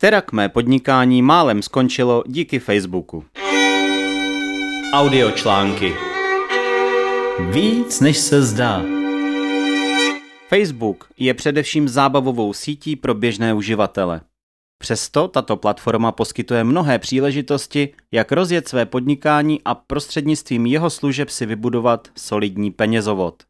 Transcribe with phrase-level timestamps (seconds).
[0.00, 3.24] Kterak mé podnikání málem skončilo díky Facebooku.
[4.92, 5.94] Audiočlánky
[7.50, 8.82] Víc než se zdá.
[10.48, 14.20] Facebook je především zábavovou sítí pro běžné uživatele.
[14.78, 21.46] Přesto tato platforma poskytuje mnohé příležitosti, jak rozjet své podnikání a prostřednictvím jeho služeb si
[21.46, 23.42] vybudovat solidní penězovod.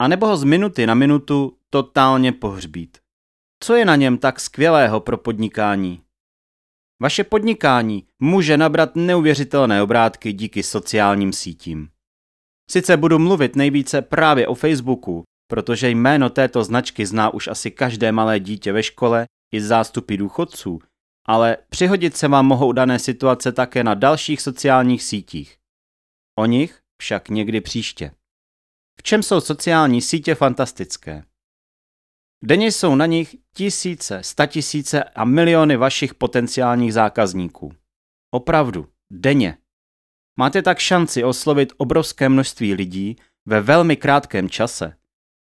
[0.00, 2.98] A nebo ho z minuty na minutu totálně pohřbít.
[3.60, 6.02] Co je na něm tak skvělého pro podnikání?
[7.02, 11.88] Vaše podnikání může nabrat neuvěřitelné obrátky díky sociálním sítím.
[12.70, 18.12] Sice budu mluvit nejvíce právě o Facebooku, protože jméno této značky zná už asi každé
[18.12, 20.78] malé dítě ve škole i zástupy důchodců,
[21.26, 25.56] ale přihodit se vám mohou dané situace také na dalších sociálních sítích.
[26.38, 28.10] O nich však někdy příště.
[29.00, 31.24] V čem jsou sociální sítě fantastické?
[32.44, 37.72] Denně jsou na nich tisíce, statisíce a miliony vašich potenciálních zákazníků.
[38.30, 39.58] Opravdu, denně.
[40.38, 44.96] Máte tak šanci oslovit obrovské množství lidí ve velmi krátkém čase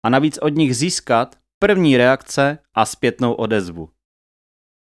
[0.05, 3.89] a navíc od nich získat první reakce a zpětnou odezvu.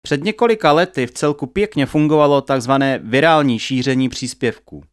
[0.01, 2.71] Před několika lety v celku pěkně fungovalo tzv.
[2.99, 4.83] virální šíření příspěvků.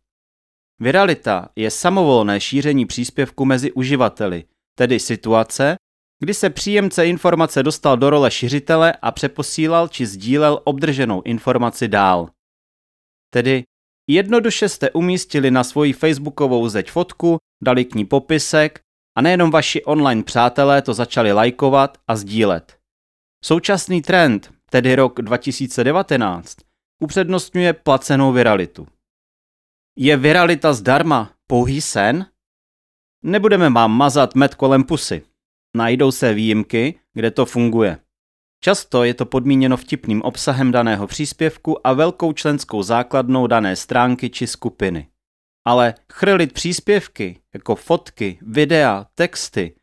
[0.81, 5.77] Viralita je samovolné šíření příspěvku mezi uživateli, tedy situace,
[6.23, 12.29] kdy se příjemce informace dostal do role šiřitele a přeposílal či sdílel obdrženou informaci dál.
[13.31, 13.65] Tedy
[14.09, 18.81] jednoduše jste umístili na svoji facebookovou zeď fotku, dali k ní popisek
[19.19, 22.79] a nejenom vaši online přátelé to začali lajkovat a sdílet.
[23.45, 26.57] Současný trend, tedy rok 2019,
[27.03, 28.87] upřednostňuje placenou viralitu.
[29.99, 32.27] Je viralita zdarma pouhý sen?
[33.25, 35.32] Nebudeme vám mazat med kolem pusy.
[35.77, 37.99] Najdou se výjimky, kde to funguje.
[38.65, 44.47] Často je to podmíněno vtipným obsahem daného příspěvku a velkou členskou základnou dané stránky či
[44.47, 45.07] skupiny.
[45.67, 49.75] Ale chrlit příspěvky, jako fotky, videa, texty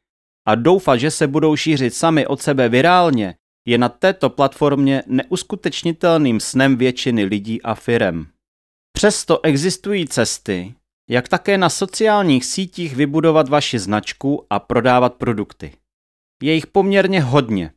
[0.48, 3.36] a doufat, že se budou šířit sami od sebe virálně,
[3.68, 8.28] je na této platformě neuskutečnitelným snem většiny lidí a firem.
[8.92, 10.76] Přesto existují cesty,
[11.10, 15.72] jak také na sociálních sítích vybudovat vaši značku a prodávat produkty.
[16.44, 17.74] Je jich poměrně hodně.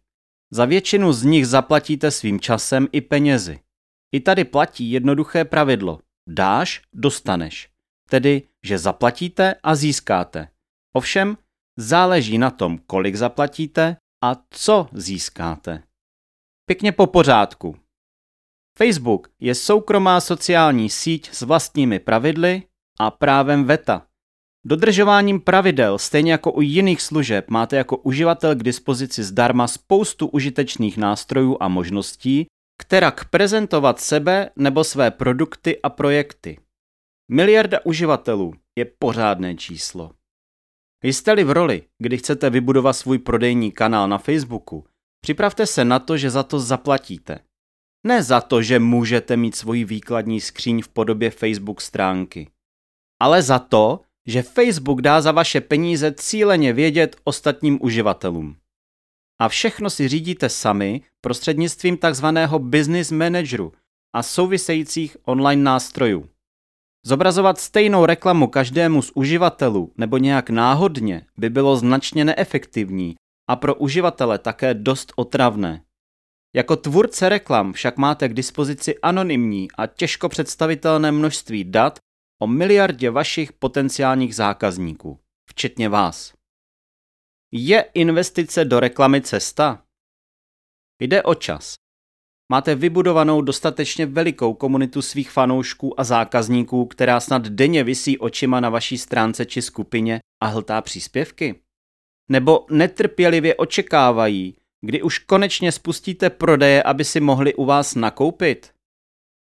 [0.50, 3.60] Za většinu z nich zaplatíte svým časem i penězi.
[4.14, 6.00] I tady platí jednoduché pravidlo.
[6.28, 7.68] Dáš, dostaneš.
[8.08, 10.48] Tedy, že zaplatíte a získáte.
[10.92, 11.36] Ovšem,
[11.78, 15.82] záleží na tom, kolik zaplatíte a co získáte.
[16.66, 17.76] Pěkně po pořádku.
[18.78, 22.62] Facebook je soukromá sociální síť s vlastními pravidly
[23.02, 24.06] a právem VETA.
[24.66, 30.96] Dodržováním pravidel, stejně jako u jiných služeb, máte jako uživatel k dispozici zdarma spoustu užitečných
[30.96, 32.46] nástrojů a možností,
[32.78, 36.58] kterak prezentovat sebe nebo své produkty a projekty.
[37.30, 40.10] Miliarda uživatelů je pořádné číslo.
[41.04, 44.84] Jste-li v roli, kdy chcete vybudovat svůj prodejní kanál na Facebooku,
[45.20, 47.38] připravte se na to, že za to zaplatíte.
[48.06, 52.50] Ne za to, že můžete mít svoji výkladní skříň v podobě Facebook stránky,
[53.22, 58.56] ale za to, že Facebook dá za vaše peníze cíleně vědět ostatním uživatelům.
[59.40, 63.72] A všechno si řídíte sami prostřednictvím takzvaného business manageru
[64.14, 66.28] a souvisejících online nástrojů.
[67.06, 73.14] Zobrazovat stejnou reklamu každému z uživatelů nebo nějak náhodně by bylo značně neefektivní
[73.50, 75.82] a pro uživatele také dost otravné.
[76.54, 81.98] Jako tvůrce reklam však máte k dispozici anonymní a těžko představitelné množství dat
[82.42, 85.18] o miliardě vašich potenciálních zákazníků,
[85.50, 86.34] včetně vás.
[87.52, 89.82] Je investice do reklamy cesta?
[91.00, 91.74] Jde o čas.
[92.52, 98.70] Máte vybudovanou dostatečně velikou komunitu svých fanoušků a zákazníků, která snad denně visí očima na
[98.70, 101.60] vaší stránce či skupině a hltá příspěvky?
[102.30, 108.71] Nebo netrpělivě očekávají, kdy už konečně spustíte prodeje, aby si mohli u vás nakoupit?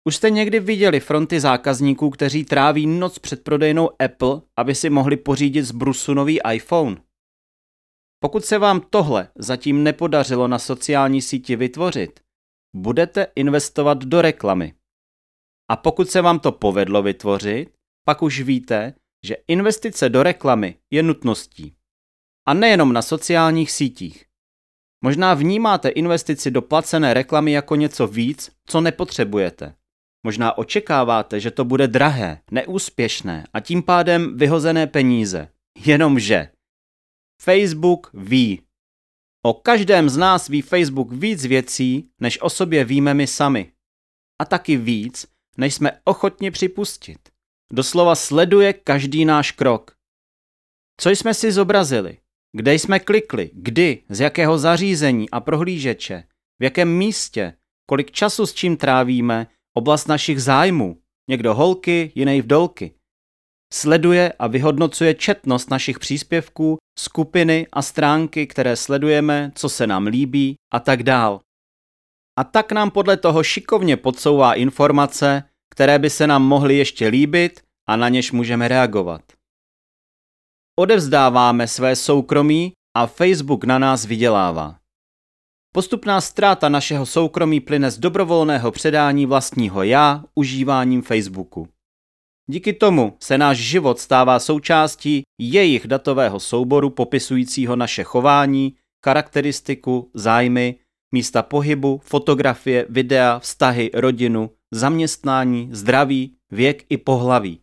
[0.04, 5.16] Už jste někdy viděli fronty zákazníků, kteří tráví noc před prodejnou Apple, aby si mohli
[5.16, 6.96] pořídit z Brusu nový iPhone?
[8.22, 12.20] Pokud se vám tohle zatím nepodařilo na sociální síti vytvořit,
[12.76, 14.74] budete investovat do reklamy.
[15.70, 17.74] A pokud se vám to povedlo vytvořit,
[18.04, 18.94] pak už víte,
[19.24, 21.76] že investice do reklamy je nutností.
[22.46, 24.26] A nejenom na sociálních sítích.
[25.04, 29.74] Možná vnímáte investici do placené reklamy jako něco víc, co nepotřebujete.
[30.24, 35.48] Možná očekáváte, že to bude drahé, neúspěšné a tím pádem vyhozené peníze.
[35.84, 36.48] Jenomže
[37.42, 38.62] Facebook ví.
[39.44, 43.72] O každém z nás ví Facebook víc věcí, než o sobě víme my sami.
[44.38, 45.26] A taky víc,
[45.56, 47.28] než jsme ochotni připustit.
[47.72, 49.96] Doslova sleduje každý náš krok.
[51.00, 52.18] Co jsme si zobrazili?
[52.56, 53.50] Kde jsme klikli?
[53.54, 54.02] Kdy?
[54.08, 56.24] Z jakého zařízení a prohlížeče?
[56.60, 57.54] V jakém místě?
[57.86, 59.46] Kolik času s čím trávíme?
[59.74, 60.98] Oblast našich zájmů?
[61.30, 62.94] Někdo holky, jiný vdolky.
[63.72, 70.54] Sleduje a vyhodnocuje četnost našich příspěvků, skupiny a stránky, které sledujeme, co se nám líbí
[70.72, 71.40] a tak dál.
[72.38, 77.60] A tak nám podle toho šikovně podsouvá informace, které by se nám mohly ještě líbit
[77.88, 79.22] a na něž můžeme reagovat.
[80.78, 84.81] Odevzdáváme své soukromí a Facebook na nás vydělává.
[85.74, 91.68] Postupná ztráta našeho soukromí plyne z dobrovolného předání vlastního já užíváním Facebooku.
[92.50, 100.74] Díky tomu se náš život stává součástí jejich datového souboru popisujícího naše chování, charakteristiku, zájmy,
[101.14, 107.60] místa pohybu, fotografie, videa, vztahy, rodinu, zaměstnání, zdraví, věk i pohlaví.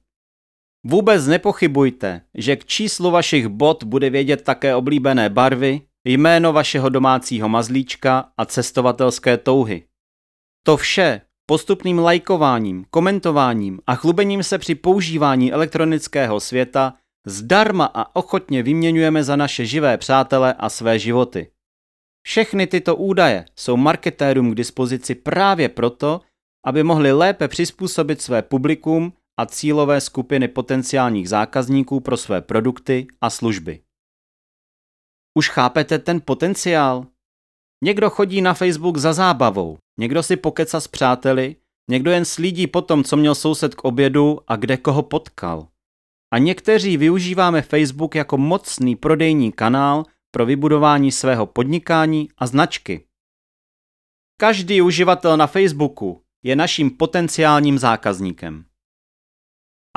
[0.86, 5.82] Vůbec nepochybujte, že k číslu vašich bot bude vědět také oblíbené barvy,
[6.14, 9.84] jméno vašeho domácího mazlíčka a cestovatelské touhy.
[10.64, 16.94] To vše postupným lajkováním, komentováním a chlubením se při používání elektronického světa
[17.28, 21.52] zdarma a ochotně vyměňujeme za naše živé přátele a své životy.
[22.24, 26.22] Všechny tyto údaje jsou marketérům k dispozici právě proto,
[26.66, 33.30] aby mohli lépe přizpůsobit své publikum a cílové skupiny potenciálních zákazníků pro své produkty a
[33.30, 33.82] služby.
[35.40, 37.06] Už chápete ten potenciál?
[37.84, 41.56] Někdo chodí na Facebook za zábavou, někdo si pokeca s přáteli,
[41.90, 45.68] někdo jen slídí po tom, co měl soused k obědu a kde koho potkal.
[46.34, 53.06] A někteří využíváme Facebook jako mocný prodejní kanál pro vybudování svého podnikání a značky.
[54.40, 58.66] Každý uživatel na Facebooku je naším potenciálním zákazníkem.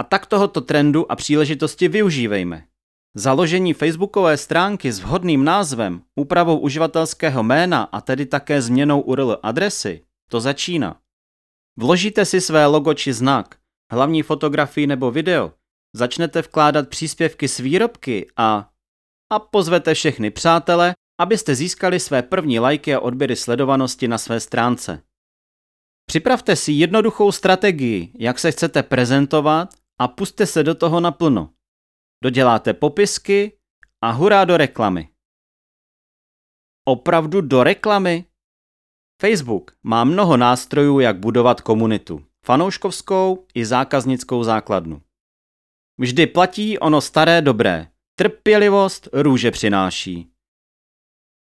[0.00, 2.71] A tak tohoto trendu a příležitosti využívejme.
[3.16, 10.04] Založení facebookové stránky s vhodným názvem, úpravou uživatelského jména a tedy také změnou URL adresy,
[10.28, 11.00] to začíná.
[11.78, 13.56] Vložíte si své logo či znak,
[13.92, 15.52] hlavní fotografii nebo video,
[15.94, 18.68] začnete vkládat příspěvky s výrobky a
[19.32, 25.02] a pozvete všechny přátele, abyste získali své první lajky a odběry sledovanosti na své stránce.
[26.06, 31.50] Připravte si jednoduchou strategii, jak se chcete prezentovat a puste se do toho naplno.
[32.22, 33.58] Doděláte popisky
[34.02, 35.08] a hurá do reklamy.
[36.88, 38.24] Opravdu do reklamy?
[39.22, 42.24] Facebook má mnoho nástrojů, jak budovat komunitu.
[42.46, 45.02] Fanouškovskou i zákaznickou základnu.
[46.00, 47.88] Vždy platí ono staré dobré.
[48.19, 50.32] Trpělivost růže přináší.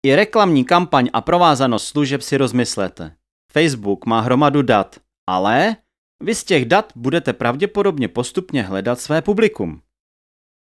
[0.06, 3.16] I reklamní kampaň a provázanost služeb si rozmyslete.
[3.52, 5.76] Facebook má hromadu dat, ale
[6.22, 9.82] vy z těch dat budete pravděpodobně postupně hledat své publikum.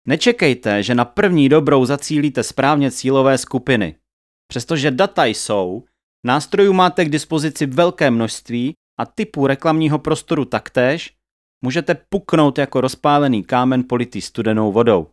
[0.08, 3.94] Nečekejte, že na první dobrou zacílíte správně cílové skupiny.
[4.50, 5.84] Přestože data jsou,
[6.26, 11.14] nástrojů máte k dispozici velké množství a typů reklamního prostoru taktéž,
[11.64, 15.10] můžete puknout jako rozpálený kámen politý studenou vodou.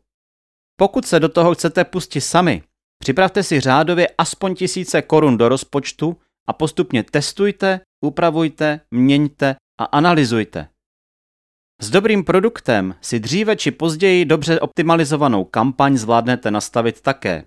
[0.79, 2.63] Pokud se do toho chcete pustit sami,
[2.99, 10.67] připravte si řádově aspoň tisíce korun do rozpočtu a postupně testujte, upravujte, měňte a analyzujte.
[11.81, 17.45] S dobrým produktem si dříve či později dobře optimalizovanou kampaň zvládnete nastavit také.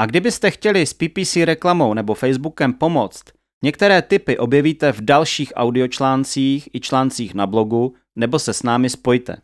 [0.00, 3.24] A kdybyste chtěli s PPC reklamou nebo Facebookem pomoct,
[3.64, 9.36] některé typy objevíte v dalších audiočláncích i článcích na blogu nebo se s námi spojte.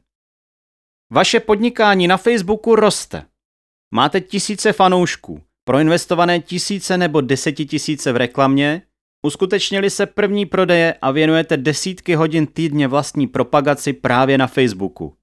[1.12, 3.26] Vaše podnikání na Facebooku roste.
[3.94, 8.82] Máte tisíce fanoušků, proinvestované tisíce nebo desetitisíce v reklamě,
[9.26, 15.16] uskutečnili se první prodeje a věnujete desítky hodin týdně vlastní propagaci právě na Facebooku.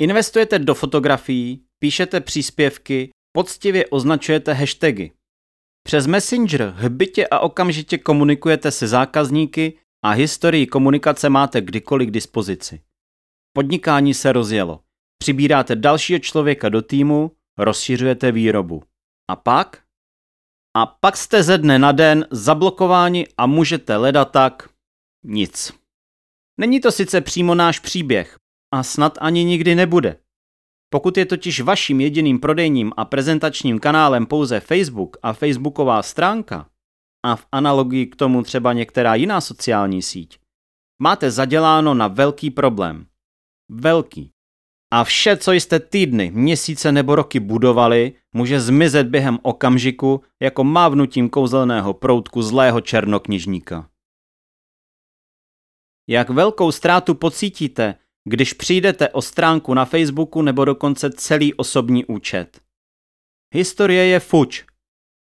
[0.00, 5.12] Investujete do fotografií, píšete příspěvky, poctivě označujete hashtagy.
[5.82, 12.80] Přes Messenger hbitě a okamžitě komunikujete se zákazníky a historii komunikace máte kdykoliv k dispozici.
[13.52, 14.80] Podnikání se rozjelo.
[15.18, 18.82] Přibíráte dalšího člověka do týmu, rozšiřujete výrobu.
[19.30, 19.82] A pak?
[20.76, 24.68] A pak jste ze dne na den zablokováni a můžete ledat tak
[25.24, 25.72] nic.
[26.60, 28.36] Není to sice přímo náš příběh
[28.74, 30.16] a snad ani nikdy nebude.
[30.90, 36.68] Pokud je totiž vaším jediným prodejním a prezentačním kanálem pouze Facebook a Facebooková stránka,
[37.24, 40.38] a v analogii k tomu třeba některá jiná sociální síť,
[41.02, 43.06] máte zaděláno na velký problém.
[43.70, 44.30] Velký.
[44.92, 51.28] A vše, co jste týdny, měsíce nebo roky budovali, může zmizet během okamžiku jako mávnutím
[51.28, 53.90] kouzelného proutku zlého černoknižníka.
[56.08, 57.94] Jak velkou ztrátu pocítíte,
[58.28, 62.60] když přijdete o stránku na Facebooku nebo dokonce celý osobní účet.
[63.54, 64.64] Historie je fuč.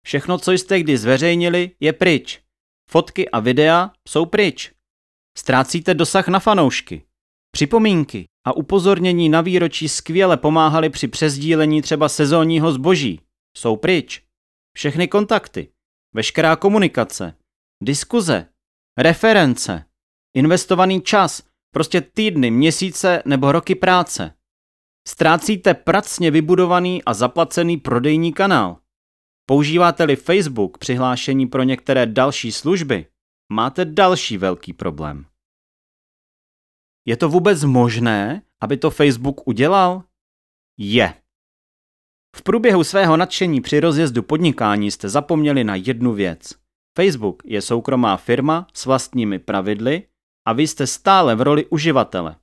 [0.07, 2.41] Všechno, co jste kdy zveřejnili, je pryč.
[2.91, 4.73] Fotky a videa jsou pryč.
[5.39, 7.03] Ztrácíte dosah na fanoušky.
[7.51, 13.21] Připomínky a upozornění na výročí skvěle pomáhaly při přezdílení třeba sezónního zboží.
[13.57, 14.23] Jsou pryč.
[14.77, 15.69] Všechny kontakty,
[16.15, 17.35] veškerá komunikace,
[17.83, 18.49] diskuze,
[18.99, 19.85] reference,
[20.37, 21.43] investovaný čas,
[21.75, 24.35] prostě týdny, měsíce nebo roky práce.
[25.09, 28.77] Ztrácíte pracně vybudovaný a zaplacený prodejní kanál.
[29.47, 33.07] Používáte-li Facebook přihlášení pro některé další služby,
[33.53, 35.27] máte další velký problém.
[37.07, 40.03] Je to vůbec možné, aby to Facebook udělal?
[40.79, 41.15] Je.
[42.37, 46.55] V průběhu svého nadšení při rozjezdu podnikání jste zapomněli na jednu věc.
[46.97, 50.09] Facebook je soukromá firma s vlastními pravidly
[50.47, 52.37] a vy jste stále v roli uživatele.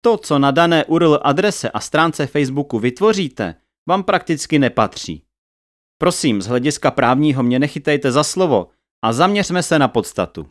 [0.00, 3.54] To, co na dané URL adrese a stránce Facebooku vytvoříte,
[3.88, 5.24] vám prakticky nepatří.
[5.98, 8.70] Prosím, z hlediska právního mě nechytejte za slovo
[9.04, 10.50] a zaměřme se na podstatu.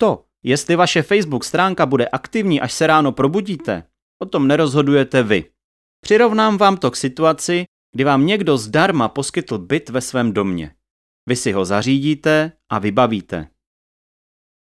[0.00, 3.82] To, jestli vaše Facebook stránka bude aktivní, až se ráno probudíte,
[4.22, 5.44] o tom nerozhodujete vy.
[6.00, 7.64] Přirovnám vám to k situaci,
[7.94, 10.74] kdy vám někdo zdarma poskytl byt ve svém domě.
[11.28, 13.48] Vy si ho zařídíte a vybavíte.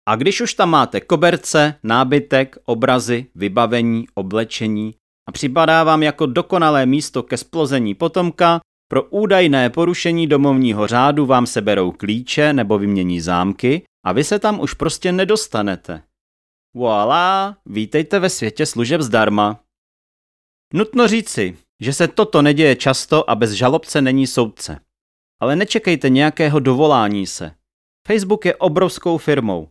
[0.09, 4.95] A když už tam máte koberce, nábytek, obrazy, vybavení, oblečení
[5.28, 11.47] a připadá vám jako dokonalé místo ke splození potomka, pro údajné porušení domovního řádu vám
[11.47, 16.03] seberou klíče nebo vymění zámky a vy se tam už prostě nedostanete.
[16.77, 19.61] Voilà, vítejte ve světě služeb zdarma.
[20.75, 24.81] Nutno říci, že se toto neděje často a bez žalobce není soudce.
[25.41, 27.55] Ale nečekejte nějakého dovolání se.
[28.07, 29.69] Facebook je obrovskou firmou.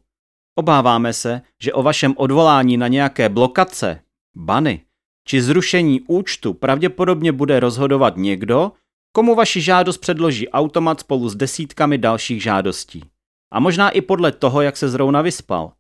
[0.56, 4.02] Obáváme se, že o vašem odvolání na nějaké blokace,
[4.36, 4.86] bany
[5.28, 8.72] či zrušení účtu pravděpodobně bude rozhodovat někdo,
[9.12, 13.04] komu vaši žádost předloží automat spolu s desítkami dalších žádostí.
[13.54, 15.74] A možná i podle toho, jak se zrovna vyspal.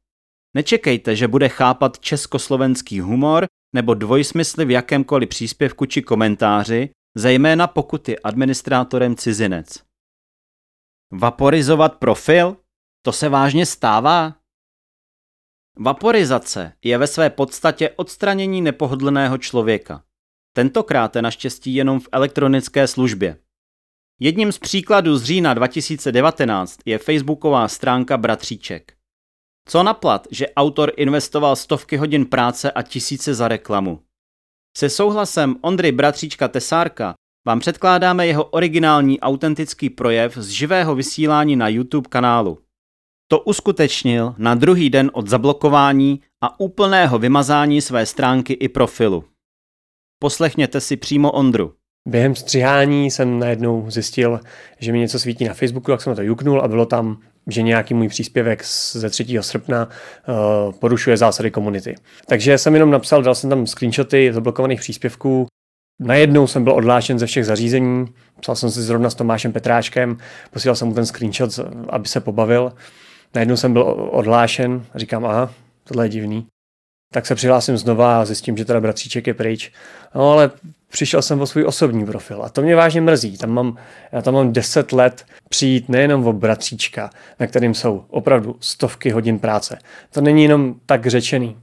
[0.55, 3.45] Nečekejte, že bude chápat československý humor
[3.75, 9.83] nebo dvojsmysly v jakémkoliv příspěvku či komentáři, zejména pokud je administrátorem cizinec.
[11.13, 12.57] Vaporizovat profil?
[13.05, 14.35] To se vážně stává?
[15.79, 20.03] Vaporizace je ve své podstatě odstranění nepohodlného člověka.
[20.53, 23.37] Tentokrát je naštěstí jenom v elektronické službě.
[24.19, 28.93] Jedním z příkladů z října 2019 je facebooková stránka Bratříček.
[29.69, 34.01] Co naplat, že autor investoval stovky hodin práce a tisíce za reklamu.
[34.77, 37.13] Se souhlasem Ondry Bratříčka Tesárka
[37.47, 42.59] vám předkládáme jeho originální autentický projev z živého vysílání na YouTube kanálu.
[43.27, 49.23] To uskutečnil na druhý den od zablokování a úplného vymazání své stránky i profilu.
[50.19, 51.73] Poslechněte si přímo Ondru.
[52.07, 54.39] Během střihání jsem najednou zjistil,
[54.79, 57.61] že mi něco svítí na Facebooku, tak jsem na to juknul a bylo tam, že
[57.61, 59.25] nějaký můj příspěvek ze 3.
[59.41, 61.95] srpna uh, porušuje zásady komunity.
[62.27, 65.47] Takže jsem jenom napsal, dal jsem tam screenshoty zablokovaných příspěvků,
[65.99, 68.05] Najednou jsem byl odlášen ze všech zařízení,
[68.39, 70.17] psal jsem si zrovna s Tomášem Petráčkem,
[70.51, 71.59] posílal jsem mu ten screenshot,
[71.89, 72.73] aby se pobavil.
[73.35, 76.47] Najednou jsem byl odhlášen a říkám, aha, tohle je divný.
[77.11, 79.71] Tak se přihlásím znova a zjistím, že teda bratříček je pryč.
[80.15, 80.51] No ale
[80.89, 83.37] přišel jsem o svůj osobní profil a to mě vážně mrzí.
[83.37, 83.77] Tam mám,
[84.11, 87.09] já tam mám 10 let přijít nejenom o bratříčka,
[87.39, 89.79] na kterým jsou opravdu stovky hodin práce.
[90.09, 91.57] To není jenom tak řečený.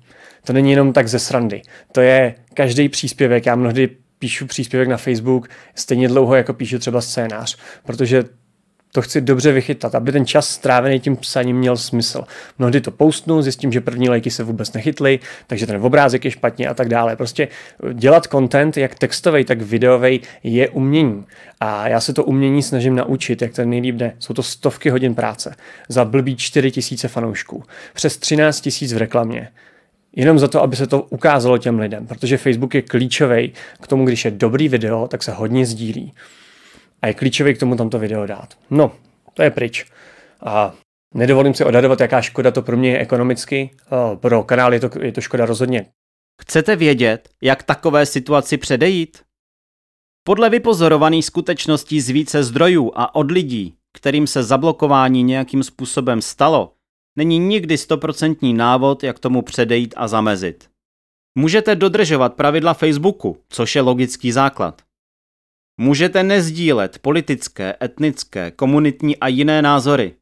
[0.45, 1.63] To není jenom tak ze srandy.
[1.93, 3.47] To je každý příspěvek.
[3.47, 8.25] Já mnohdy píšu příspěvek na Facebook stejně dlouho, jako píšu třeba scénář, protože
[8.93, 12.25] to chci dobře vychytat, aby ten čas strávený tím psaním měl smysl.
[12.59, 16.69] Mnohdy to postnu, zjistím, že první lajky se vůbec nechytly, takže ten obrázek je špatně
[16.69, 17.17] a tak dále.
[17.17, 17.49] Prostě
[17.93, 21.25] dělat content, jak textový, tak videový, je umění.
[21.61, 24.13] A já se to umění snažím naučit, jak to nejlíp jde.
[24.19, 25.55] Jsou to stovky hodin práce
[25.89, 27.63] za blbý 4 tisíce fanoušků,
[27.95, 29.49] přes 13 tisíc v reklamě.
[30.17, 34.05] Jenom za to, aby se to ukázalo těm lidem, protože Facebook je klíčový k tomu,
[34.05, 36.13] když je dobrý video, tak se hodně sdílí
[37.03, 38.55] a je klíčový k tomu tamto video dát.
[38.71, 38.93] No,
[39.35, 39.87] to je pryč.
[40.41, 40.75] A
[41.15, 43.71] nedovolím si odhadovat, jaká škoda to pro mě je ekonomicky.
[44.15, 45.87] Pro kanál je to, je to škoda rozhodně.
[46.43, 49.23] Chcete vědět, jak takové situaci předejít?
[50.25, 56.73] Podle vypozorovaných skutečností z více zdrojů a od lidí, kterým se zablokování nějakým způsobem stalo,
[57.19, 60.69] není nikdy stoprocentní návod, jak tomu předejít a zamezit.
[61.39, 64.83] Můžete dodržovat pravidla Facebooku, což je logický základ.
[65.83, 70.15] Můžete nezdílet politické, etnické, komunitní a jiné názory.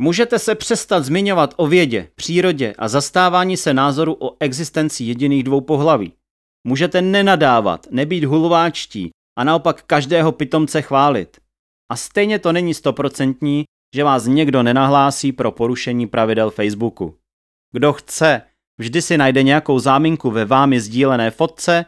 [0.00, 5.60] Můžete se přestat zmiňovat o vědě, přírodě a zastávání se názoru o existenci jediných dvou
[5.60, 6.12] pohlaví.
[6.66, 11.36] Můžete nenadávat, nebýt hulváčtí a naopak každého pitomce chválit.
[11.92, 17.14] A stejně to není stoprocentní, že vás někdo nenahlásí pro porušení pravidel Facebooku.
[17.72, 18.42] Kdo chce,
[18.80, 21.84] vždy si najde nějakou záminku ve vámi sdílené fotce,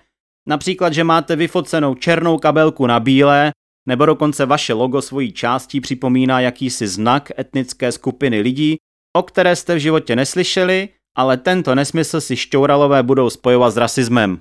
[0.46, 3.52] například, že máte vyfocenou černou kabelku na bílé,
[3.88, 8.76] nebo dokonce vaše logo svojí částí připomíná jakýsi znak etnické skupiny lidí,
[9.16, 14.40] o které jste v životě neslyšeli, ale tento nesmysl si šťouralové budou spojovat s rasismem.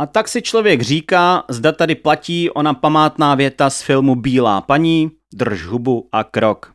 [0.00, 5.10] A tak si člověk říká, zda tady platí ona památná věta z filmu Bílá paní,
[5.34, 6.74] drž hubu a krok.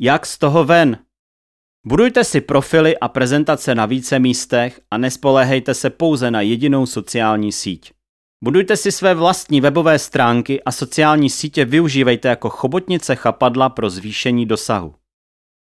[0.00, 0.98] Jak z toho ven?
[1.88, 7.52] Budujte si profily a prezentace na více místech a nespoléhejte se pouze na jedinou sociální
[7.52, 7.92] síť.
[8.44, 14.46] Budujte si své vlastní webové stránky a sociální sítě využívejte jako chobotnice chapadla pro zvýšení
[14.46, 14.94] dosahu.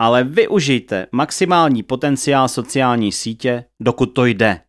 [0.02, 4.62] Ale využijte maximální potenciál sociální sítě, dokud to jde.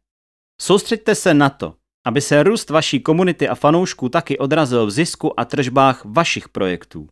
[0.60, 1.74] Soustřeďte se na to,
[2.06, 7.08] aby se růst vaší komunity a fanoušků taky odrazil v zisku a tržbách vašich projektů.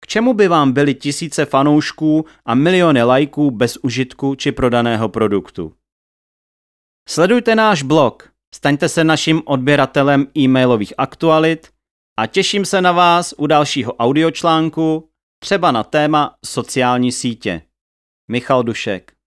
[0.00, 5.72] K čemu by vám byly tisíce fanoušků a miliony lajků bez užitku či prodaného produktu?
[7.08, 11.68] Sledujte náš blog, staňte se naším odběratelem e-mailových aktualit
[12.18, 15.08] a těším se na vás u dalšího audiočlánku,
[15.42, 17.62] třeba na téma sociální sítě.
[18.30, 19.17] Michal Dušek